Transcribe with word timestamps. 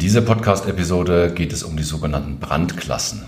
dieser 0.00 0.22
Podcast-Episode 0.22 1.32
geht 1.34 1.52
es 1.52 1.62
um 1.62 1.76
die 1.76 1.82
sogenannten 1.82 2.38
Brandklassen. 2.38 3.26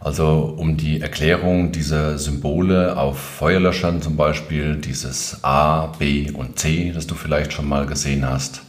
Also 0.00 0.52
um 0.58 0.76
die 0.76 1.00
Erklärung 1.00 1.70
dieser 1.70 2.18
Symbole 2.18 2.96
auf 2.96 3.20
Feuerlöschern, 3.20 4.02
zum 4.02 4.16
Beispiel 4.16 4.76
dieses 4.76 5.44
A, 5.44 5.86
B 5.86 6.32
und 6.32 6.58
C, 6.58 6.90
das 6.92 7.06
du 7.06 7.14
vielleicht 7.14 7.52
schon 7.52 7.68
mal 7.68 7.86
gesehen 7.86 8.28
hast. 8.28 8.62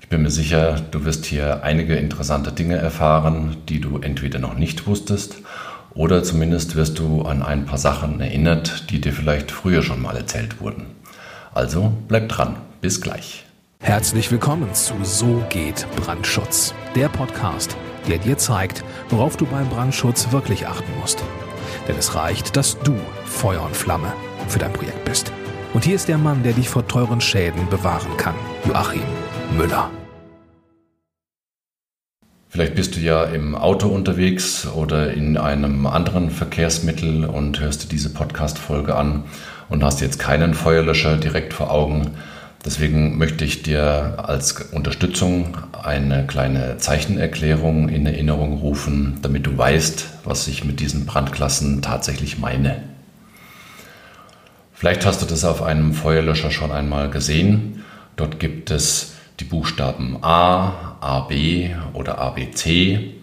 Ich 0.00 0.08
bin 0.08 0.22
mir 0.22 0.30
sicher, 0.30 0.80
du 0.90 1.04
wirst 1.04 1.26
hier 1.26 1.62
einige 1.62 1.94
interessante 1.94 2.50
Dinge 2.50 2.76
erfahren, 2.76 3.58
die 3.68 3.80
du 3.80 3.98
entweder 3.98 4.40
noch 4.40 4.54
nicht 4.54 4.88
wusstest 4.88 5.36
oder 5.94 6.24
zumindest 6.24 6.74
wirst 6.74 6.98
du 6.98 7.22
an 7.22 7.44
ein 7.44 7.66
paar 7.66 7.78
Sachen 7.78 8.20
erinnert, 8.20 8.90
die 8.90 9.00
dir 9.00 9.12
vielleicht 9.12 9.52
früher 9.52 9.82
schon 9.82 10.02
mal 10.02 10.16
erzählt 10.16 10.60
wurden. 10.60 10.86
Also 11.54 11.92
bleib 12.08 12.28
dran, 12.28 12.56
bis 12.80 13.00
gleich. 13.00 13.47
Herzlich 13.80 14.30
willkommen 14.32 14.74
zu 14.74 14.92
So 15.02 15.42
geht 15.48 15.86
Brandschutz, 15.96 16.74
der 16.94 17.08
Podcast, 17.08 17.76
der 18.08 18.18
dir 18.18 18.36
zeigt, 18.36 18.84
worauf 19.08 19.36
du 19.36 19.46
beim 19.46 19.68
Brandschutz 19.68 20.30
wirklich 20.32 20.66
achten 20.66 20.90
musst. 21.00 21.22
Denn 21.86 21.96
es 21.96 22.14
reicht, 22.14 22.56
dass 22.56 22.78
du 22.80 22.94
Feuer 23.24 23.62
und 23.62 23.76
Flamme 23.76 24.12
für 24.48 24.58
dein 24.58 24.72
Projekt 24.72 25.04
bist. 25.04 25.32
Und 25.72 25.84
hier 25.84 25.94
ist 25.94 26.08
der 26.08 26.18
Mann, 26.18 26.42
der 26.42 26.52
dich 26.54 26.68
vor 26.68 26.86
teuren 26.86 27.20
Schäden 27.20 27.68
bewahren 27.70 28.14
kann, 28.16 28.34
Joachim 28.66 29.02
Müller. 29.56 29.90
Vielleicht 32.48 32.74
bist 32.74 32.96
du 32.96 33.00
ja 33.00 33.24
im 33.24 33.54
Auto 33.54 33.88
unterwegs 33.88 34.66
oder 34.66 35.12
in 35.12 35.36
einem 35.38 35.86
anderen 35.86 36.30
Verkehrsmittel 36.30 37.24
und 37.24 37.60
hörst 37.60 37.84
dir 37.84 37.88
diese 37.88 38.12
Podcast-Folge 38.12 38.96
an 38.96 39.24
und 39.68 39.84
hast 39.84 40.00
jetzt 40.00 40.18
keinen 40.18 40.54
Feuerlöscher 40.54 41.16
direkt 41.16 41.54
vor 41.54 41.70
Augen 41.70 42.16
Deswegen 42.68 43.16
möchte 43.16 43.46
ich 43.46 43.62
dir 43.62 44.16
als 44.18 44.60
Unterstützung 44.72 45.56
eine 45.82 46.26
kleine 46.26 46.76
Zeichenerklärung 46.76 47.88
in 47.88 48.04
Erinnerung 48.04 48.58
rufen, 48.58 49.20
damit 49.22 49.46
du 49.46 49.56
weißt, 49.56 50.06
was 50.24 50.46
ich 50.48 50.66
mit 50.66 50.78
diesen 50.78 51.06
Brandklassen 51.06 51.80
tatsächlich 51.80 52.38
meine. 52.38 52.82
Vielleicht 54.74 55.06
hast 55.06 55.22
du 55.22 55.24
das 55.26 55.46
auf 55.46 55.62
einem 55.62 55.94
Feuerlöscher 55.94 56.50
schon 56.50 56.70
einmal 56.70 57.08
gesehen. 57.08 57.84
Dort 58.16 58.38
gibt 58.38 58.70
es 58.70 59.14
die 59.40 59.44
Buchstaben 59.44 60.18
A, 60.20 60.98
AB 61.00 61.70
oder 61.94 62.18
ABC 62.18 63.14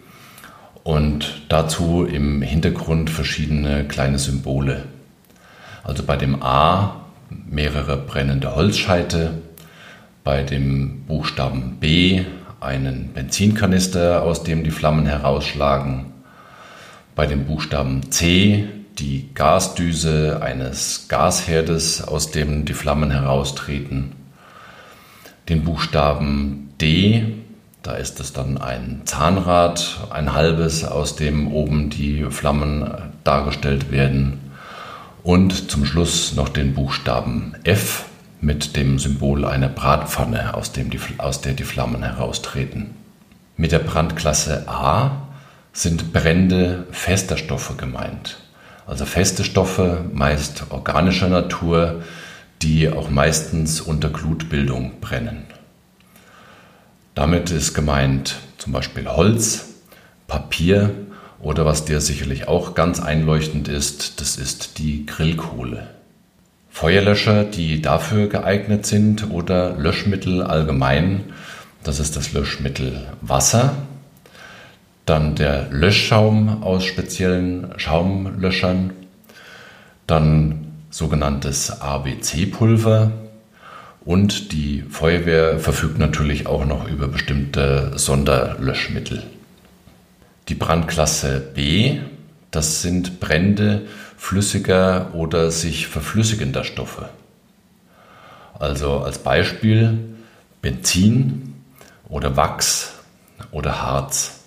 und 0.83 1.43
dazu 1.49 2.03
im 2.03 2.41
Hintergrund 2.41 3.11
verschiedene 3.11 3.87
kleine 3.87 4.17
Symbole. 4.17 4.85
Also 5.83 6.01
bei 6.01 6.17
dem 6.17 6.41
A 6.41 7.04
mehrere 7.29 7.97
brennende 7.97 8.55
Holzscheite, 8.55 9.41
bei 10.23 10.43
dem 10.43 11.03
Buchstaben 11.05 11.77
B 11.79 12.23
einen 12.59 13.13
Benzinkanister, 13.13 14.23
aus 14.23 14.43
dem 14.43 14.63
die 14.63 14.71
Flammen 14.71 15.05
herausschlagen, 15.05 16.07
bei 17.15 17.27
dem 17.27 17.45
Buchstaben 17.45 18.11
C 18.11 18.67
die 18.97 19.29
Gasdüse 19.33 20.41
eines 20.41 21.07
Gasherdes, 21.09 22.01
aus 22.07 22.31
dem 22.31 22.65
die 22.65 22.73
Flammen 22.73 23.11
heraustreten, 23.11 24.13
den 25.49 25.63
Buchstaben 25.63 26.73
D, 26.81 27.35
da 27.83 27.93
ist 27.93 28.19
es 28.19 28.33
dann 28.33 28.57
ein 28.57 29.01
Zahnrad, 29.05 30.07
ein 30.09 30.33
halbes, 30.33 30.83
aus 30.83 31.15
dem 31.15 31.51
oben 31.53 31.91
die 31.91 32.23
Flammen 32.31 32.91
dargestellt 33.23 33.91
werden, 33.91 34.39
und 35.25 35.71
zum 35.71 35.85
Schluss 35.87 36.35
noch 36.35 36.49
den 36.49 36.75
Buchstaben 36.75 37.55
F 37.63 38.05
mit 38.41 38.75
dem 38.75 38.99
Symbol 38.99 39.43
einer 39.43 39.69
Bratpfanne, 39.69 40.53
aus, 40.53 40.71
die, 40.71 40.87
aus 41.17 41.41
der 41.41 41.53
die 41.53 41.63
Flammen 41.63 42.03
heraustreten. 42.03 42.91
Mit 43.57 43.71
der 43.71 43.79
Brandklasse 43.79 44.67
A 44.67 45.23
sind 45.73 46.13
Brände 46.13 46.85
fester 46.91 47.37
Stoffe 47.37 47.73
gemeint. 47.73 48.37
Also 48.85 49.05
feste 49.05 49.43
Stoffe, 49.43 50.05
meist 50.13 50.65
organischer 50.69 51.27
Natur, 51.27 52.03
die 52.61 52.87
auch 52.87 53.09
meistens 53.09 53.81
unter 53.81 54.09
Glutbildung 54.09 54.99
brennen. 55.01 55.45
Damit 57.15 57.49
ist 57.49 57.73
gemeint 57.73 58.35
zum 58.59 58.73
Beispiel 58.73 59.07
Holz, 59.07 59.69
Papier, 60.27 60.91
oder 61.39 61.65
was 61.65 61.85
dir 61.85 62.01
sicherlich 62.01 62.47
auch 62.47 62.75
ganz 62.75 63.01
einleuchtend 63.01 63.67
ist, 63.67 64.21
das 64.21 64.37
ist 64.37 64.77
die 64.77 65.05
Grillkohle. 65.05 65.87
Feuerlöscher, 66.69 67.45
die 67.45 67.81
dafür 67.81 68.27
geeignet 68.27 68.85
sind 68.85 69.29
oder 69.31 69.77
Löschmittel 69.77 70.41
allgemein, 70.41 71.23
das 71.83 71.99
ist 71.99 72.15
das 72.15 72.33
Löschmittel 72.33 73.05
Wasser, 73.21 73.75
dann 75.05 75.35
der 75.35 75.67
Löschschaum 75.69 76.63
aus 76.63 76.83
speziellen 76.83 77.73
Schaumlöschern, 77.77 78.91
dann 80.07 80.73
sogenanntes 80.89 81.81
ABC-Pulver 81.81 83.11
und 84.03 84.51
die 84.51 84.83
Feuerwehr 84.89 85.59
verfügt 85.59 85.97
natürlich 85.97 86.47
auch 86.47 86.65
noch 86.65 86.87
über 86.87 87.07
bestimmte 87.07 87.93
Sonderlöschmittel. 87.95 89.23
Die 90.55 90.61
Brandklasse 90.61 91.41
B, 91.53 91.99
das 92.49 92.81
sind 92.81 93.19
Brände 93.19 93.81
flüssiger 94.15 95.13
oder 95.13 95.51
sich 95.51 95.87
verflüssigender 95.87 96.63
Stoffe. 96.63 97.09
Also 98.57 98.99
als 98.99 99.17
Beispiel 99.17 100.15
Benzin 100.61 101.55
oder 102.07 102.37
Wachs 102.37 102.93
oder 103.51 103.81
Harz. 103.81 104.45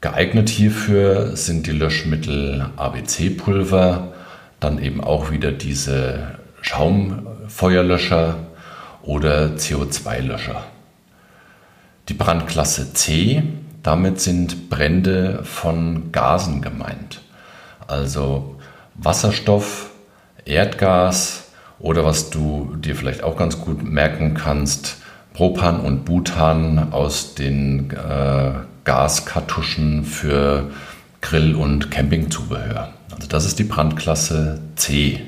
Geeignet 0.00 0.48
hierfür 0.48 1.36
sind 1.36 1.68
die 1.68 1.70
Löschmittel 1.70 2.68
ABC-Pulver, 2.74 4.12
dann 4.58 4.82
eben 4.82 5.04
auch 5.04 5.30
wieder 5.30 5.52
diese 5.52 6.36
Schaumfeuerlöscher 6.62 8.38
oder 9.02 9.50
CO2-Löscher. 9.50 10.64
Die 12.08 12.14
Brandklasse 12.14 12.92
C 12.92 13.44
damit 13.82 14.20
sind 14.20 14.70
Brände 14.70 15.40
von 15.44 16.12
Gasen 16.12 16.62
gemeint. 16.62 17.20
Also 17.86 18.56
Wasserstoff, 18.94 19.90
Erdgas 20.44 21.50
oder 21.78 22.04
was 22.04 22.30
du 22.30 22.76
dir 22.76 22.94
vielleicht 22.94 23.22
auch 23.22 23.36
ganz 23.36 23.60
gut 23.60 23.82
merken 23.82 24.34
kannst, 24.34 24.98
Propan 25.34 25.80
und 25.80 26.04
Butan 26.04 26.92
aus 26.92 27.34
den 27.34 27.90
äh, 27.90 28.52
Gaskartuschen 28.84 30.04
für 30.04 30.70
Grill- 31.20 31.54
und 31.54 31.90
Campingzubehör. 31.90 32.92
Also 33.14 33.28
das 33.28 33.46
ist 33.46 33.58
die 33.58 33.64
Brandklasse 33.64 34.60
C. 34.76 35.20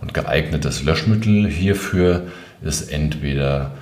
Und 0.00 0.14
geeignetes 0.14 0.82
Löschmittel 0.84 1.48
hierfür 1.48 2.28
ist 2.62 2.92
entweder 2.92 3.72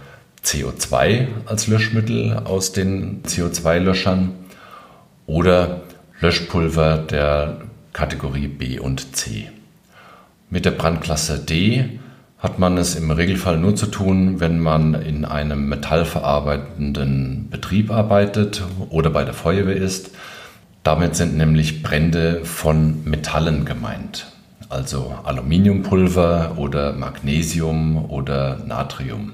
CO2 0.47 1.27
als 1.47 1.67
Löschmittel 1.67 2.41
aus 2.45 2.71
den 2.71 3.25
CO2-Löschern 3.25 4.31
oder 5.27 5.81
Löschpulver 6.21 6.99
der 6.99 7.63
Kategorie 7.93 8.47
B 8.47 8.79
und 8.79 9.17
C. 9.17 9.51
Mit 10.49 10.65
der 10.65 10.71
Brandklasse 10.71 11.41
D 11.41 11.99
hat 12.39 12.61
man 12.61 12.79
es 12.79 12.95
im 12.95 13.11
Regelfall 13.11 13.59
nur 13.59 13.75
zu 13.75 13.87
tun, 13.87 14.39
wenn 14.39 14.61
man 14.61 14.95
in 14.95 15.25
einem 15.25 15.69
metallverarbeitenden 15.69 17.49
Betrieb 17.51 17.91
arbeitet 17.91 18.63
oder 18.91 19.11
bei 19.11 19.25
der 19.25 19.35
Feuerwehr 19.35 19.77
ist. 19.77 20.13
Damit 20.85 21.17
sind 21.17 21.37
nämlich 21.37 21.83
Brände 21.83 22.45
von 22.45 23.03
Metallen 23.05 23.65
gemeint, 23.65 24.27
also 24.69 25.13
Aluminiumpulver 25.25 26.55
oder 26.57 26.93
Magnesium 26.93 28.09
oder 28.09 28.59
Natrium. 28.65 29.33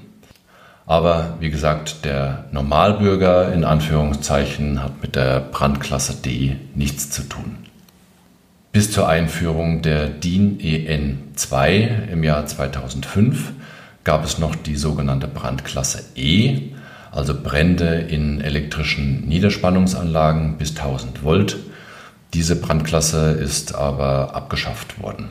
Aber 0.85 1.37
wie 1.39 1.49
gesagt, 1.49 2.03
der 2.03 2.45
Normalbürger 2.51 3.53
in 3.53 3.63
Anführungszeichen 3.63 4.83
hat 4.83 5.01
mit 5.01 5.15
der 5.15 5.39
Brandklasse 5.39 6.15
D 6.21 6.57
nichts 6.75 7.09
zu 7.09 7.23
tun. 7.23 7.57
Bis 8.73 8.91
zur 8.91 9.07
Einführung 9.07 9.81
der 9.81 10.09
DIN 10.09 10.59
EN 10.59 11.19
2 11.35 12.07
im 12.11 12.23
Jahr 12.23 12.45
2005 12.45 13.53
gab 14.03 14.25
es 14.25 14.39
noch 14.39 14.55
die 14.55 14.75
sogenannte 14.75 15.27
Brandklasse 15.27 16.03
E, 16.15 16.71
also 17.11 17.39
Brände 17.39 17.99
in 17.99 18.41
elektrischen 18.41 19.27
Niederspannungsanlagen 19.27 20.57
bis 20.57 20.71
1000 20.71 21.23
Volt. 21.23 21.57
Diese 22.33 22.55
Brandklasse 22.55 23.31
ist 23.31 23.75
aber 23.75 24.35
abgeschafft 24.35 25.01
worden. 25.01 25.29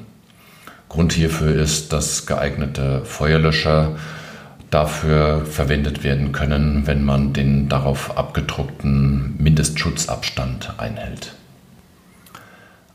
Grund 0.88 1.12
hierfür 1.12 1.55
ist, 1.55 1.93
dass 1.93 2.26
geeignete 2.26 3.05
Feuerlöscher 3.05 3.96
dafür 4.72 5.44
verwendet 5.44 6.02
werden 6.02 6.32
können, 6.32 6.86
wenn 6.86 7.04
man 7.04 7.32
den 7.32 7.69
darauf 7.69 8.16
abgedruckten 8.16 9.36
Mindestschutzabstand 9.38 10.74
einhält. 10.78 11.34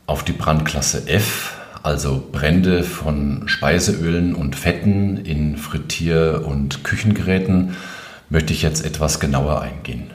Auf 0.06 0.24
die 0.24 0.32
Brandklasse 0.32 1.08
F, 1.08 1.56
also 1.84 2.28
Brände 2.32 2.82
von 2.82 3.46
Speiseölen 3.46 4.34
und 4.34 4.56
Fetten 4.56 5.18
in 5.18 5.56
Frittier- 5.56 6.44
und 6.44 6.82
Küchengeräten, 6.82 7.76
möchte 8.28 8.52
ich 8.52 8.62
jetzt 8.62 8.84
etwas 8.84 9.20
genauer 9.20 9.60
eingehen. 9.60 10.10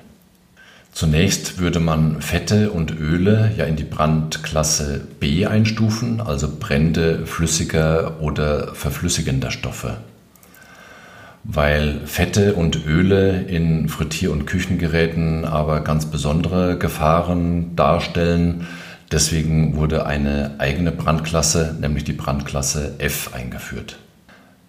Zunächst 0.92 1.60
würde 1.60 1.80
man 1.80 2.22
Fette 2.22 2.72
und 2.72 2.92
Öle 2.92 3.52
ja 3.58 3.66
in 3.66 3.78
die 3.78 3.84
Brandklasse 3.84 5.02
B 5.20 5.46
einstufen, 5.46 6.20
also 6.20 6.50
Brände 6.60 7.26
flüssiger 7.26 8.20
oder 8.20 8.76
verflüssigender 8.76 9.50
Stoffe. 9.50 9.98
Weil 11.44 12.02
Fette 12.06 12.54
und 12.54 12.86
Öle 12.86 13.42
in 13.42 13.90
Frittier- 13.90 14.32
und 14.32 14.46
Küchengeräten 14.46 15.46
aber 15.46 15.82
ganz 15.82 16.06
besondere 16.06 16.78
Gefahren 16.78 17.76
darstellen, 17.76 18.68
deswegen 19.12 19.76
wurde 19.76 20.06
eine 20.06 20.56
eigene 20.60 20.92
Brandklasse, 20.92 21.76
nämlich 21.82 22.06
die 22.06 22.14
Brandklasse 22.14 22.96
F 23.00 23.32
eingeführt. 23.34 23.98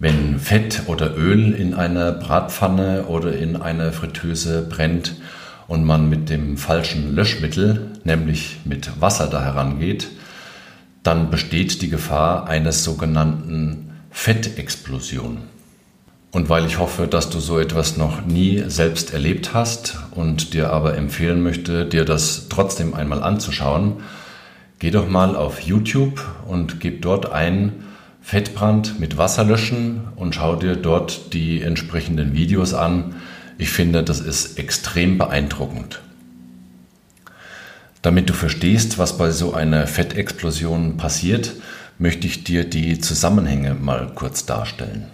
Wenn 0.00 0.40
Fett 0.40 0.82
oder 0.86 1.16
Öl 1.16 1.52
in 1.52 1.74
einer 1.74 2.10
Bratpfanne 2.10 3.04
oder 3.04 3.36
in 3.36 3.56
einer 3.56 3.92
Fritteuse 3.92 4.66
brennt, 4.68 5.14
und 5.66 5.84
man 5.84 6.08
mit 6.08 6.30
dem 6.30 6.56
falschen 6.56 7.14
Löschmittel, 7.14 7.92
nämlich 8.04 8.58
mit 8.64 9.00
Wasser 9.00 9.28
da 9.28 9.42
herangeht, 9.42 10.08
dann 11.02 11.30
besteht 11.30 11.82
die 11.82 11.88
Gefahr 11.88 12.48
eines 12.48 12.84
sogenannten 12.84 13.92
Fettexplosion. 14.10 15.38
Und 16.34 16.48
weil 16.48 16.66
ich 16.66 16.80
hoffe, 16.80 17.06
dass 17.06 17.30
du 17.30 17.38
so 17.38 17.60
etwas 17.60 17.96
noch 17.96 18.26
nie 18.26 18.64
selbst 18.66 19.12
erlebt 19.12 19.54
hast 19.54 19.98
und 20.10 20.52
dir 20.52 20.70
aber 20.70 20.96
empfehlen 20.96 21.44
möchte, 21.44 21.86
dir 21.86 22.04
das 22.04 22.48
trotzdem 22.48 22.92
einmal 22.92 23.22
anzuschauen, 23.22 23.98
geh 24.80 24.90
doch 24.90 25.08
mal 25.08 25.36
auf 25.36 25.60
YouTube 25.60 26.20
und 26.48 26.80
gib 26.80 27.02
dort 27.02 27.30
ein 27.30 27.84
Fettbrand 28.20 28.98
mit 28.98 29.16
Wasser 29.16 29.44
löschen 29.44 30.08
und 30.16 30.34
schau 30.34 30.56
dir 30.56 30.74
dort 30.74 31.32
die 31.34 31.62
entsprechenden 31.62 32.34
Videos 32.34 32.74
an, 32.74 33.14
ich 33.56 33.70
finde, 33.70 34.02
das 34.02 34.18
ist 34.18 34.58
extrem 34.58 35.18
beeindruckend. 35.18 36.00
Damit 38.02 38.28
du 38.28 38.32
verstehst, 38.32 38.98
was 38.98 39.16
bei 39.16 39.30
so 39.30 39.54
einer 39.54 39.86
Fettexplosion 39.86 40.96
passiert, 40.96 41.52
möchte 41.96 42.26
ich 42.26 42.42
dir 42.42 42.64
die 42.64 42.98
Zusammenhänge 42.98 43.74
mal 43.74 44.10
kurz 44.16 44.46
darstellen. 44.46 45.06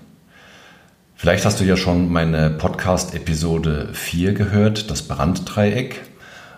Vielleicht 1.20 1.44
hast 1.44 1.60
du 1.60 1.64
ja 1.64 1.76
schon 1.76 2.10
meine 2.10 2.48
Podcast-Episode 2.48 3.90
4 3.92 4.32
gehört, 4.32 4.90
das 4.90 5.02
Branddreieck. 5.02 6.00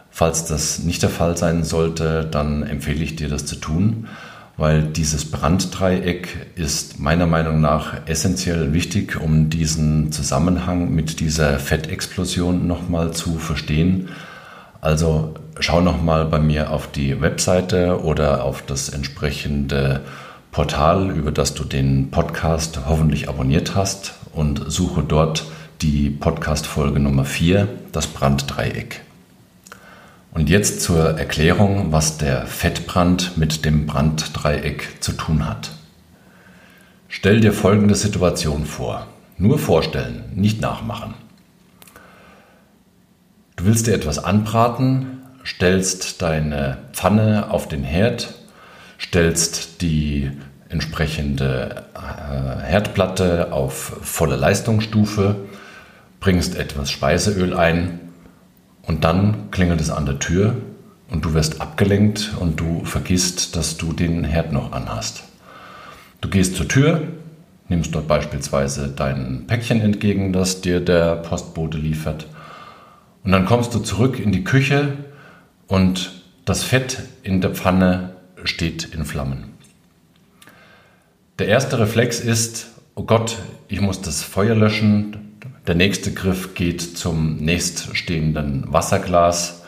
Falls 0.08 0.44
das 0.44 0.78
nicht 0.78 1.02
der 1.02 1.10
Fall 1.10 1.36
sein 1.36 1.64
sollte, 1.64 2.24
dann 2.24 2.62
empfehle 2.62 3.02
ich 3.02 3.16
dir 3.16 3.28
das 3.28 3.44
zu 3.44 3.56
tun 3.56 4.06
weil 4.56 4.82
dieses 4.82 5.28
Branddreieck 5.28 6.46
ist 6.54 7.00
meiner 7.00 7.26
Meinung 7.26 7.60
nach 7.60 8.06
essentiell 8.06 8.72
wichtig, 8.72 9.20
um 9.20 9.50
diesen 9.50 10.12
Zusammenhang 10.12 10.94
mit 10.94 11.18
dieser 11.18 11.58
Fettexplosion 11.58 12.68
nochmal 12.68 13.12
zu 13.12 13.38
verstehen. 13.38 14.10
Also 14.80 15.34
schau 15.58 15.80
nochmal 15.80 16.26
bei 16.26 16.38
mir 16.38 16.70
auf 16.70 16.86
die 16.92 17.20
Webseite 17.20 18.02
oder 18.04 18.44
auf 18.44 18.62
das 18.62 18.88
entsprechende 18.90 20.02
Portal, 20.52 21.10
über 21.10 21.32
das 21.32 21.54
du 21.54 21.64
den 21.64 22.12
Podcast 22.12 22.80
hoffentlich 22.86 23.28
abonniert 23.28 23.74
hast 23.74 24.14
und 24.32 24.64
suche 24.66 25.02
dort 25.02 25.44
die 25.80 26.10
Podcast-Folge 26.10 27.00
Nummer 27.00 27.24
4, 27.24 27.68
das 27.92 28.06
Branddreieck. 28.06 29.02
Und 30.32 30.48
jetzt 30.48 30.80
zur 30.80 31.18
Erklärung, 31.18 31.92
was 31.92 32.18
der 32.18 32.46
Fettbrand 32.46 33.36
mit 33.36 33.64
dem 33.64 33.86
Branddreieck 33.86 34.96
zu 35.00 35.12
tun 35.12 35.46
hat. 35.46 35.72
Stell 37.08 37.40
dir 37.40 37.52
folgende 37.52 37.94
Situation 37.94 38.64
vor. 38.64 39.06
Nur 39.36 39.58
vorstellen, 39.58 40.24
nicht 40.34 40.60
nachmachen. 40.60 41.14
Du 43.56 43.66
willst 43.66 43.86
dir 43.86 43.94
etwas 43.94 44.18
anbraten, 44.18 45.20
stellst 45.44 46.22
deine 46.22 46.78
Pfanne 46.92 47.50
auf 47.50 47.68
den 47.68 47.84
Herd, 47.84 48.34
stellst 48.98 49.82
die 49.82 50.30
entsprechende 50.72 51.84
äh, 51.94 52.62
Herdplatte 52.62 53.52
auf 53.52 53.98
volle 54.02 54.36
Leistungsstufe, 54.36 55.36
bringst 56.18 56.56
etwas 56.56 56.90
Speiseöl 56.90 57.54
ein 57.54 58.00
und 58.82 59.04
dann 59.04 59.50
klingelt 59.50 59.80
es 59.80 59.90
an 59.90 60.06
der 60.06 60.18
Tür 60.18 60.56
und 61.10 61.24
du 61.24 61.34
wirst 61.34 61.60
abgelenkt 61.60 62.32
und 62.40 62.58
du 62.58 62.84
vergisst, 62.84 63.54
dass 63.54 63.76
du 63.76 63.92
den 63.92 64.24
Herd 64.24 64.52
noch 64.52 64.72
anhast. 64.72 65.24
Du 66.20 66.28
gehst 66.28 66.56
zur 66.56 66.68
Tür, 66.68 67.02
nimmst 67.68 67.94
dort 67.94 68.08
beispielsweise 68.08 68.88
dein 68.88 69.46
Päckchen 69.46 69.80
entgegen, 69.80 70.32
das 70.32 70.60
dir 70.62 70.80
der 70.80 71.16
Postbote 71.16 71.76
liefert. 71.76 72.26
Und 73.24 73.32
dann 73.32 73.44
kommst 73.44 73.74
du 73.74 73.80
zurück 73.80 74.18
in 74.18 74.32
die 74.32 74.44
Küche 74.44 74.94
und 75.66 76.22
das 76.44 76.64
Fett 76.64 77.02
in 77.22 77.40
der 77.40 77.50
Pfanne 77.50 78.16
steht 78.44 78.84
in 78.94 79.04
Flammen. 79.04 79.51
Der 81.42 81.48
erste 81.48 81.80
Reflex 81.80 82.20
ist, 82.20 82.68
oh 82.94 83.02
Gott, 83.02 83.36
ich 83.66 83.80
muss 83.80 84.00
das 84.00 84.22
Feuer 84.22 84.54
löschen, 84.54 85.40
der 85.66 85.74
nächste 85.74 86.14
Griff 86.14 86.54
geht 86.54 86.80
zum 86.80 87.38
nächststehenden 87.38 88.72
Wasserglas. 88.72 89.62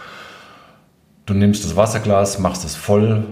Du 1.27 1.35
nimmst 1.35 1.65
das 1.65 1.75
Wasserglas, 1.75 2.39
machst 2.39 2.65
es 2.65 2.77
voll 2.77 3.27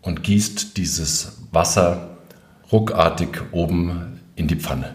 und 0.00 0.22
gießt 0.22 0.78
dieses 0.78 1.42
Wasser 1.52 2.16
ruckartig 2.72 3.42
oben 3.52 4.22
in 4.36 4.48
die 4.48 4.56
Pfanne. 4.56 4.94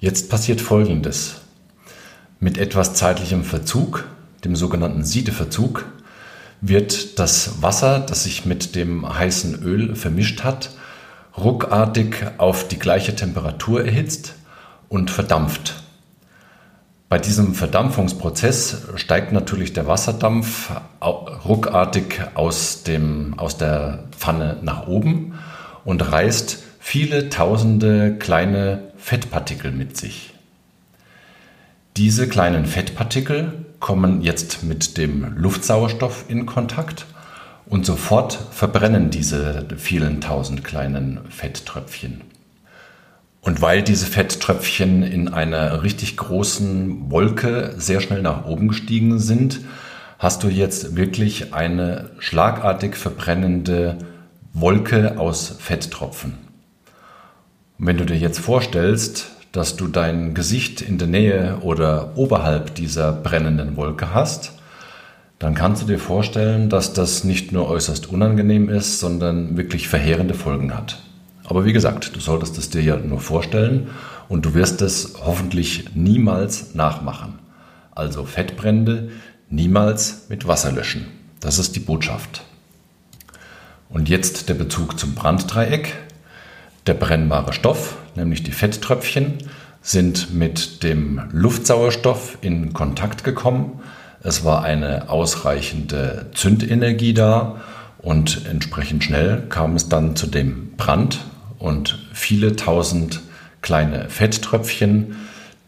Jetzt 0.00 0.30
passiert 0.30 0.60
Folgendes. 0.60 1.42
Mit 2.40 2.58
etwas 2.58 2.94
zeitlichem 2.94 3.44
Verzug, 3.44 4.08
dem 4.44 4.56
sogenannten 4.56 5.04
Siedeverzug, 5.04 5.84
wird 6.60 7.20
das 7.20 7.62
Wasser, 7.62 8.00
das 8.00 8.24
sich 8.24 8.46
mit 8.46 8.74
dem 8.74 9.08
heißen 9.08 9.62
Öl 9.62 9.94
vermischt 9.94 10.42
hat, 10.42 10.70
ruckartig 11.36 12.16
auf 12.38 12.68
die 12.68 12.78
gleiche 12.78 13.14
Temperatur 13.14 13.84
erhitzt 13.84 14.34
und 14.88 15.10
verdampft. 15.10 15.82
Bei 17.08 17.18
diesem 17.18 17.54
Verdampfungsprozess 17.54 18.88
steigt 18.94 19.32
natürlich 19.32 19.74
der 19.74 19.86
Wasserdampf 19.86 20.70
ruckartig 21.02 22.20
aus, 22.34 22.84
dem, 22.84 23.38
aus 23.38 23.58
der 23.58 24.04
Pfanne 24.12 24.58
nach 24.62 24.86
oben 24.86 25.38
und 25.84 26.10
reißt 26.10 26.62
viele 26.80 27.28
tausende 27.28 28.16
kleine 28.16 28.92
Fettpartikel 28.96 29.72
mit 29.72 29.96
sich. 29.96 30.32
Diese 31.98 32.28
kleinen 32.28 32.64
Fettpartikel 32.64 33.66
kommen 33.78 34.22
jetzt 34.22 34.62
mit 34.62 34.96
dem 34.96 35.36
Luftsauerstoff 35.36 36.24
in 36.28 36.46
Kontakt 36.46 37.04
und 37.72 37.86
sofort 37.86 38.38
verbrennen 38.50 39.08
diese 39.08 39.64
vielen 39.78 40.20
tausend 40.20 40.62
kleinen 40.62 41.20
Fetttröpfchen. 41.30 42.20
Und 43.40 43.62
weil 43.62 43.80
diese 43.80 44.04
Fetttröpfchen 44.04 45.02
in 45.02 45.28
einer 45.28 45.82
richtig 45.82 46.18
großen 46.18 47.10
Wolke 47.10 47.72
sehr 47.78 48.02
schnell 48.02 48.20
nach 48.20 48.44
oben 48.44 48.68
gestiegen 48.68 49.18
sind, 49.18 49.60
hast 50.18 50.42
du 50.42 50.48
jetzt 50.48 50.96
wirklich 50.96 51.54
eine 51.54 52.10
schlagartig 52.18 52.94
verbrennende 52.94 53.96
Wolke 54.52 55.18
aus 55.18 55.56
Fetttropfen. 55.58 56.34
Und 57.78 57.86
wenn 57.86 57.96
du 57.96 58.04
dir 58.04 58.18
jetzt 58.18 58.40
vorstellst, 58.40 59.30
dass 59.52 59.76
du 59.76 59.88
dein 59.88 60.34
Gesicht 60.34 60.82
in 60.82 60.98
der 60.98 61.08
Nähe 61.08 61.56
oder 61.62 62.18
oberhalb 62.18 62.74
dieser 62.74 63.12
brennenden 63.12 63.78
Wolke 63.78 64.12
hast, 64.12 64.52
dann 65.42 65.56
kannst 65.56 65.82
du 65.82 65.86
dir 65.86 65.98
vorstellen, 65.98 66.68
dass 66.68 66.92
das 66.92 67.24
nicht 67.24 67.50
nur 67.50 67.68
äußerst 67.68 68.08
unangenehm 68.08 68.68
ist, 68.68 69.00
sondern 69.00 69.56
wirklich 69.56 69.88
verheerende 69.88 70.34
Folgen 70.34 70.72
hat. 70.72 71.02
Aber 71.42 71.64
wie 71.64 71.72
gesagt, 71.72 72.14
du 72.14 72.20
solltest 72.20 72.58
es 72.58 72.70
dir 72.70 72.80
ja 72.80 72.96
nur 72.96 73.18
vorstellen 73.18 73.88
und 74.28 74.46
du 74.46 74.54
wirst 74.54 74.80
es 74.82 75.14
hoffentlich 75.24 75.96
niemals 75.96 76.76
nachmachen. 76.76 77.40
Also 77.90 78.24
Fettbrände 78.24 79.10
niemals 79.50 80.26
mit 80.28 80.46
Wasser 80.46 80.70
löschen. 80.70 81.08
Das 81.40 81.58
ist 81.58 81.74
die 81.74 81.80
Botschaft. 81.80 82.44
Und 83.88 84.08
jetzt 84.08 84.48
der 84.48 84.54
Bezug 84.54 84.96
zum 84.96 85.16
Branddreieck. 85.16 85.96
Der 86.86 86.94
brennbare 86.94 87.52
Stoff, 87.52 87.96
nämlich 88.14 88.44
die 88.44 88.52
Fetttröpfchen, 88.52 89.38
sind 89.80 90.32
mit 90.32 90.84
dem 90.84 91.20
Luftsauerstoff 91.32 92.38
in 92.42 92.72
Kontakt 92.72 93.24
gekommen. 93.24 93.80
Es 94.24 94.44
war 94.44 94.62
eine 94.62 95.10
ausreichende 95.10 96.30
Zündenergie 96.34 97.12
da 97.12 97.60
und 97.98 98.46
entsprechend 98.48 99.02
schnell 99.02 99.42
kam 99.48 99.74
es 99.74 99.88
dann 99.88 100.14
zu 100.14 100.28
dem 100.28 100.76
Brand 100.76 101.18
und 101.58 101.98
viele 102.12 102.54
tausend 102.54 103.20
kleine 103.62 104.08
Fetttröpfchen, 104.10 105.16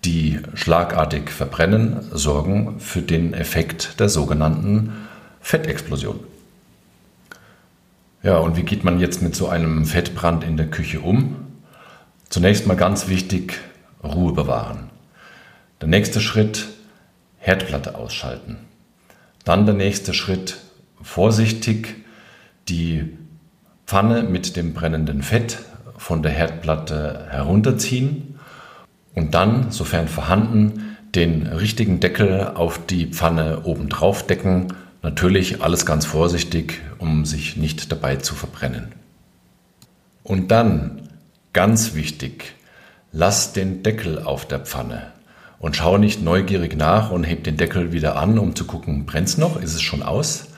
die 0.04 0.38
schlagartig 0.54 1.30
verbrennen, 1.30 2.00
sorgen 2.12 2.78
für 2.78 3.02
den 3.02 3.34
Effekt 3.34 3.98
der 3.98 4.08
sogenannten 4.08 4.92
Fettexplosion. 5.40 6.20
Ja, 8.22 8.38
und 8.38 8.56
wie 8.56 8.62
geht 8.62 8.84
man 8.84 9.00
jetzt 9.00 9.20
mit 9.20 9.34
so 9.34 9.48
einem 9.48 9.84
Fettbrand 9.84 10.44
in 10.44 10.56
der 10.56 10.66
Küche 10.66 11.00
um? 11.00 11.36
Zunächst 12.28 12.66
mal 12.66 12.76
ganz 12.76 13.08
wichtig, 13.08 13.58
Ruhe 14.02 14.32
bewahren. 14.32 14.90
Der 15.80 15.88
nächste 15.88 16.20
Schritt, 16.20 16.68
Herdplatte 17.44 17.94
ausschalten. 17.94 18.56
Dann 19.44 19.66
der 19.66 19.74
nächste 19.74 20.14
Schritt, 20.14 20.56
vorsichtig 21.02 21.94
die 22.70 23.18
Pfanne 23.86 24.22
mit 24.22 24.56
dem 24.56 24.72
brennenden 24.72 25.22
Fett 25.22 25.58
von 25.98 26.22
der 26.22 26.32
Herdplatte 26.32 27.26
herunterziehen 27.28 28.38
und 29.14 29.34
dann, 29.34 29.70
sofern 29.70 30.08
vorhanden, 30.08 30.96
den 31.14 31.46
richtigen 31.46 32.00
Deckel 32.00 32.52
auf 32.54 32.80
die 32.86 33.08
Pfanne 33.08 33.64
oben 33.64 33.90
drauf 33.90 34.26
decken. 34.26 34.72
Natürlich 35.02 35.62
alles 35.62 35.84
ganz 35.84 36.06
vorsichtig, 36.06 36.80
um 36.96 37.26
sich 37.26 37.58
nicht 37.58 37.92
dabei 37.92 38.16
zu 38.16 38.34
verbrennen. 38.34 38.92
Und 40.22 40.50
dann, 40.50 41.10
ganz 41.52 41.92
wichtig, 41.92 42.54
lass 43.12 43.52
den 43.52 43.82
Deckel 43.82 44.22
auf 44.22 44.48
der 44.48 44.60
Pfanne 44.60 45.13
und 45.64 45.76
schau 45.76 45.96
nicht 45.96 46.20
neugierig 46.20 46.76
nach 46.76 47.10
und 47.10 47.24
heb 47.24 47.42
den 47.44 47.56
Deckel 47.56 47.90
wieder 47.90 48.16
an, 48.16 48.38
um 48.38 48.54
zu 48.54 48.66
gucken, 48.66 49.06
brennt's 49.06 49.38
noch, 49.38 49.58
ist 49.58 49.72
es 49.72 49.80
schon 49.80 50.02
aus? 50.02 50.48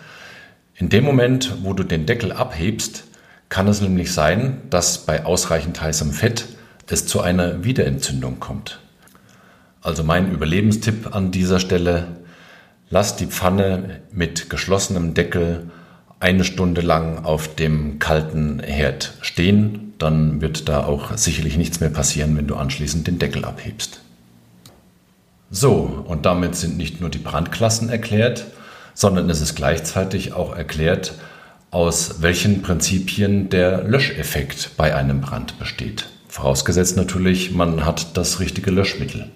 In 0.75 0.89
dem 0.89 1.05
Moment, 1.05 1.59
wo 1.63 1.75
du 1.75 1.85
den 1.85 2.07
Deckel 2.07 2.33
abhebst, 2.33 3.05
kann 3.49 3.69
es 3.69 3.81
nämlich 3.81 4.13
sein, 4.13 4.63
dass 4.69 5.07
bei 5.07 5.25
ausreichend 5.25 5.81
heißem 5.81 6.11
Fett 6.11 6.47
es 6.91 7.07
zu 7.07 7.21
einer 7.21 7.63
Wiederentzündung 7.63 8.41
kommt. 8.41 8.81
Also 9.81 10.03
mein 10.03 10.33
Überlebenstipp 10.33 11.15
an 11.15 11.31
dieser 11.31 11.61
Stelle, 11.61 12.17
lass 12.91 13.15
die 13.15 13.27
Pfanne 13.27 14.01
mit 14.11 14.51
geschlossenem 14.51 15.15
Deckel 15.15 15.71
eine 16.19 16.43
Stunde 16.43 16.81
lang 16.81 17.25
auf 17.25 17.55
dem 17.55 18.01
kalten 18.01 18.59
Herd 18.59 19.15
stehen, 19.21 19.95
dann 19.99 20.41
wird 20.41 20.69
da 20.69 20.83
auch 20.83 21.17
sicherlich 21.17 21.57
nichts 21.57 21.79
mehr 21.79 21.91
passieren, 21.91 22.37
wenn 22.37 22.49
du 22.49 22.57
anschließend 22.57 23.07
den 23.07 23.21
Deckel 23.21 23.45
abhebst. 23.45 24.01
So, 25.57 26.05
und 26.07 26.27
damit 26.27 26.55
sind 26.55 26.77
nicht 26.77 27.01
nur 27.01 27.09
die 27.09 27.17
Brandklassen 27.17 27.89
erklärt, 27.89 28.45
sondern 28.93 29.31
es 29.31 29.41
ist 29.41 29.55
gleichzeitig 29.55 30.35
auch 30.35 30.55
erklärt, 30.55 31.15
aus 31.71 32.21
welchen 32.21 32.61
Prinzipien 32.61 33.49
der 33.49 33.83
Löscheffekt 33.83 34.73
bei 34.77 34.95
einem 34.95 35.23
Brand 35.23 35.59
besteht. 35.59 36.11
Vorausgesetzt 36.29 36.99
natürlich, 36.99 37.53
man 37.53 37.87
hat 37.87 38.19
das 38.19 38.39
richtige 38.39 38.71
Löschmittel. 38.71 39.31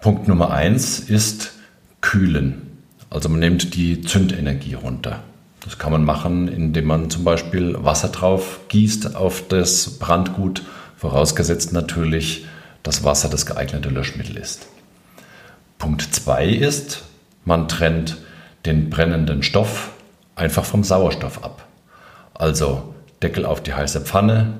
Punkt 0.00 0.26
Nummer 0.26 0.50
eins 0.50 0.98
ist 0.98 1.52
Kühlen. 2.00 2.82
Also 3.08 3.28
man 3.28 3.38
nimmt 3.38 3.76
die 3.76 4.00
Zündenergie 4.00 4.74
runter. 4.74 5.22
Das 5.64 5.78
kann 5.78 5.92
man 5.92 6.04
machen, 6.04 6.48
indem 6.48 6.86
man 6.86 7.08
zum 7.08 7.22
Beispiel 7.22 7.76
Wasser 7.84 8.08
drauf 8.08 8.58
gießt 8.66 9.14
auf 9.14 9.46
das 9.46 10.00
Brandgut, 10.00 10.62
vorausgesetzt 10.96 11.72
natürlich, 11.72 12.46
dass 12.86 13.02
Wasser 13.02 13.28
das 13.28 13.46
geeignete 13.46 13.88
Löschmittel 13.88 14.36
ist. 14.36 14.68
Punkt 15.78 16.02
2 16.02 16.46
ist, 16.46 17.02
man 17.44 17.68
trennt 17.68 18.18
den 18.64 18.90
brennenden 18.90 19.42
Stoff 19.42 19.90
einfach 20.36 20.64
vom 20.64 20.84
Sauerstoff 20.84 21.42
ab. 21.42 21.66
Also 22.34 22.94
Deckel 23.22 23.44
auf 23.44 23.62
die 23.62 23.74
heiße 23.74 24.02
Pfanne, 24.02 24.54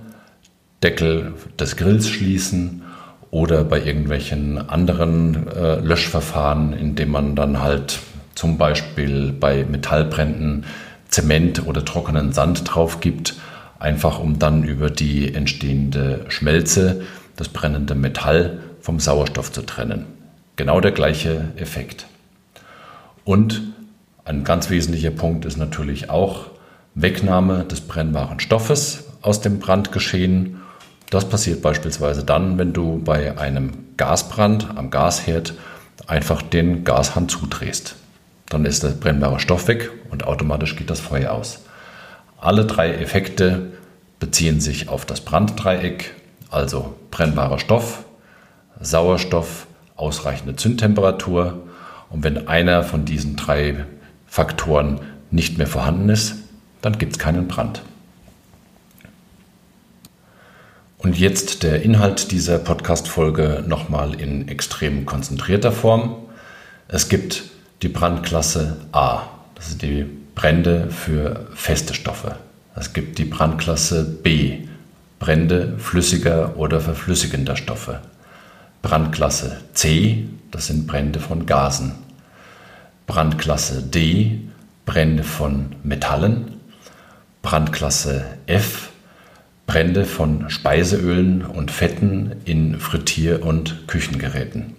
Deckel 0.83 1.35
des 1.59 1.77
Grills 1.77 2.09
schließen 2.09 2.83
oder 3.31 3.65
bei 3.65 3.83
irgendwelchen 3.83 4.69
anderen 4.69 5.49
äh, 5.49 5.77
Löschverfahren, 5.77 6.73
indem 6.73 7.11
man 7.11 7.37
dann 7.37 7.61
halt 7.61 8.01
zum 8.35 8.59
Beispiel 8.59 9.33
bei 9.33 9.65
Metallbränden 9.65 10.65
Zement 11.09 11.67
oder 11.67 11.85
trockenen 11.85 12.33
Sand 12.33 12.63
drauf 12.65 13.01
gibt, 13.01 13.35
einfach 13.79 14.19
um 14.19 14.39
dann 14.39 14.65
über 14.65 14.91
die 14.91 15.35
entstehende 15.35 16.25
Schmelze 16.29 17.03
das 17.37 17.49
brennende 17.49 17.95
Metall 17.95 18.59
vom 18.81 19.01
Sauerstoff 19.01 19.53
zu 19.53 19.63
trennen. 19.63 20.07
Genau 20.57 20.81
der 20.81 20.93
gleiche 20.93 21.53
Effekt. 21.57 22.07
Und 23.25 23.63
ein 24.25 24.43
ganz 24.45 24.71
wesentlicher 24.71 25.11
Punkt 25.11 25.45
ist 25.45 25.57
natürlich 25.57 26.11
auch 26.11 26.47
Wegnahme 26.95 27.65
des 27.65 27.83
brennbaren 27.83 28.41
Stoffes 28.41 29.05
aus 29.21 29.41
dem 29.41 29.59
Brandgeschehen. 29.59 30.63
Das 31.11 31.29
passiert 31.29 31.63
beispielsweise 31.63 32.25
dann, 32.25 32.59
wenn 32.59 32.73
du 32.73 33.01
bei 33.05 33.39
einem 33.39 33.73
Gasbrand 33.97 34.77
am 34.77 34.91
Gasherd 34.91 35.55
einfach 36.07 36.43
den 36.43 36.85
Gashahn 36.85 37.29
zudrehst. 37.29 37.97
Dann 38.49 38.65
ist 38.65 38.83
der 38.83 38.91
brennbare 38.91 39.41
Stoff 39.41 39.69
weg 39.69 39.91
und 40.11 40.25
automatisch 40.25 40.77
geht 40.77 40.91
das 40.91 41.01
Feuer 41.01 41.33
aus. 41.33 41.65
Alle 42.39 42.65
drei 42.65 42.93
Effekte 42.95 43.73
beziehen 44.21 44.61
sich 44.61 44.89
auf 44.89 45.05
das 45.05 45.21
Branddreieck 45.21 46.15
also 46.51 46.95
brennbarer 47.11 47.59
Stoff, 47.59 48.05
Sauerstoff, 48.81 49.67
ausreichende 49.97 50.57
Zündtemperatur. 50.57 51.63
Und 52.11 52.23
wenn 52.23 52.49
einer 52.49 52.83
von 52.83 53.05
diesen 53.05 53.37
drei 53.37 53.85
Faktoren 54.27 55.01
nicht 55.31 55.59
mehr 55.59 55.67
vorhanden 55.67 56.09
ist, 56.09 56.37
dann 56.83 56.99
gibt 56.99 57.13
es 57.13 57.19
keinen 57.19 57.49
Brand. 57.49 57.83
Und 60.99 61.19
jetzt 61.19 61.63
der 61.63 61.83
Inhalt 61.83 62.33
dieser 62.33 62.59
Podcast-Folge 62.59 63.65
nochmal 63.67 64.15
in 64.15 64.49
extrem 64.49 65.07
konzentrierter 65.07 65.73
Form. 65.73 66.17
Es 66.89 67.09
gibt 67.09 67.45
die 67.83 67.89
Brandklasse 67.89 68.79
A, 68.93 69.23
das 69.55 69.69
sind 69.69 69.83
die 69.83 70.07
Brände 70.35 70.91
für 70.91 71.47
feste 71.55 71.95
Stoffe. 71.95 72.37
Es 72.75 72.93
gibt 72.93 73.19
die 73.19 73.25
Brandklasse 73.25 74.05
B, 74.05 74.67
Brände 75.19 75.79
flüssiger 75.79 76.57
oder 76.57 76.81
verflüssigender 76.81 77.57
Stoffe. 77.57 78.01
Brandklasse 78.83 79.59
C, 79.73 80.29
das 80.51 80.67
sind 80.67 80.87
Brände 80.87 81.21
von 81.21 81.47
Gasen. 81.47 81.93
Brandklasse 83.07 83.83
D, 83.83 84.41
Brände 84.85 85.25
von 85.25 85.75
Metallen. 85.83 86.61
Brandklasse 87.43 88.25
F, 88.47 88.91
Brände 89.67 90.05
von 90.05 90.51
Speiseölen 90.51 91.45
und 91.45 91.71
Fetten 91.71 92.37
in 92.45 92.79
Frittier- 92.79 93.45
und 93.45 93.87
Küchengeräten. 93.87 94.75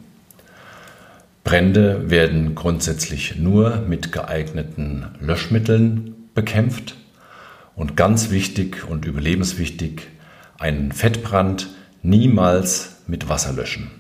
Brände 1.44 2.10
werden 2.10 2.56
grundsätzlich 2.56 3.38
nur 3.38 3.78
mit 3.88 4.12
geeigneten 4.12 5.06
Löschmitteln 5.22 6.16
bekämpft 6.36 6.96
und 7.76 7.96
ganz 7.96 8.32
wichtig 8.32 8.86
und 8.90 9.06
überlebenswichtig, 9.06 10.08
einen 10.60 10.92
Fettbrand 10.92 11.68
niemals 12.02 12.98
mit 13.08 13.30
Wasser 13.30 13.54
löschen. 13.54 13.92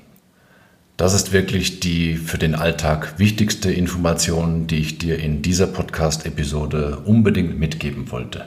Das 0.97 1.13
ist 1.13 1.31
wirklich 1.31 1.79
die 1.79 2.15
für 2.15 2.39
den 2.39 2.55
Alltag 2.55 3.19
wichtigste 3.19 3.71
Information, 3.71 4.65
die 4.65 4.77
ich 4.77 4.97
dir 4.97 5.19
in 5.19 5.43
dieser 5.43 5.67
Podcast-Episode 5.67 7.03
unbedingt 7.05 7.59
mitgeben 7.59 8.11
wollte. 8.11 8.45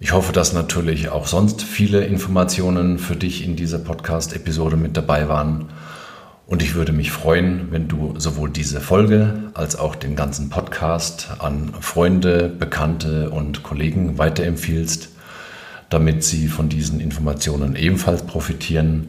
Ich 0.00 0.12
hoffe, 0.12 0.32
dass 0.32 0.52
natürlich 0.52 1.10
auch 1.10 1.28
sonst 1.28 1.62
viele 1.62 2.04
Informationen 2.04 2.98
für 2.98 3.14
dich 3.14 3.44
in 3.44 3.54
dieser 3.54 3.78
Podcast-Episode 3.78 4.76
mit 4.76 4.96
dabei 4.96 5.28
waren. 5.28 5.68
Und 6.48 6.62
ich 6.62 6.74
würde 6.74 6.92
mich 6.92 7.12
freuen, 7.12 7.68
wenn 7.70 7.86
du 7.86 8.14
sowohl 8.18 8.50
diese 8.50 8.80
Folge 8.80 9.52
als 9.54 9.76
auch 9.76 9.94
den 9.94 10.16
ganzen 10.16 10.50
Podcast 10.50 11.28
an 11.38 11.74
Freunde, 11.80 12.48
Bekannte 12.48 13.30
und 13.30 13.62
Kollegen 13.62 14.18
weiterempfiehlst 14.18 15.13
damit 15.90 16.24
Sie 16.24 16.48
von 16.48 16.68
diesen 16.68 17.00
Informationen 17.00 17.76
ebenfalls 17.76 18.22
profitieren 18.22 19.08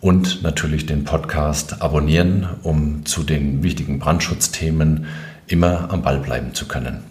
und 0.00 0.42
natürlich 0.42 0.86
den 0.86 1.04
Podcast 1.04 1.80
abonnieren, 1.80 2.48
um 2.62 3.06
zu 3.06 3.22
den 3.22 3.62
wichtigen 3.62 3.98
Brandschutzthemen 3.98 5.06
immer 5.46 5.90
am 5.92 6.02
Ball 6.02 6.18
bleiben 6.18 6.54
zu 6.54 6.66
können. 6.66 7.04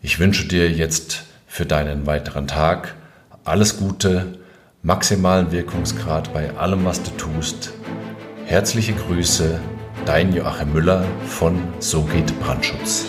Ich 0.00 0.18
wünsche 0.18 0.46
dir 0.46 0.70
jetzt 0.70 1.24
für 1.46 1.66
deinen 1.66 2.06
weiteren 2.06 2.46
Tag 2.46 2.94
alles 3.44 3.76
Gute, 3.78 4.38
maximalen 4.82 5.52
Wirkungsgrad 5.52 6.32
bei 6.32 6.56
allem, 6.56 6.84
was 6.84 7.02
du 7.02 7.10
tust. 7.12 7.72
Herzliche 8.46 8.92
Grüße, 8.92 9.60
dein 10.04 10.34
Joachim 10.34 10.72
Müller 10.72 11.04
von 11.26 11.58
So 11.80 12.02
geht 12.02 12.38
Brandschutz. 12.40 13.06